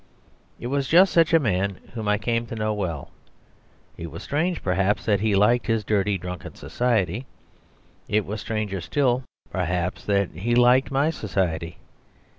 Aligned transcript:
It 0.59 0.65
was 0.65 0.87
just 0.87 1.13
such 1.13 1.31
a 1.31 1.37
man 1.39 1.75
whom 1.93 2.07
I 2.07 2.17
came 2.17 2.47
to 2.47 2.55
know 2.55 2.73
well. 2.73 3.11
It 3.97 4.09
was 4.09 4.23
strange, 4.23 4.63
perhaps, 4.63 5.05
that 5.05 5.19
he 5.19 5.35
liked 5.35 5.67
his 5.67 5.83
dirty, 5.85 6.17
drunken 6.17 6.55
society; 6.55 7.27
it 8.07 8.25
was 8.25 8.41
stranger 8.41 8.81
still, 8.81 9.23
perhaps, 9.51 10.03
that 10.05 10.31
he 10.31 10.55
liked 10.55 10.89
my 10.89 11.11
society. 11.11 11.77